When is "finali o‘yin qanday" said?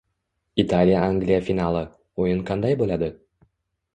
1.49-2.75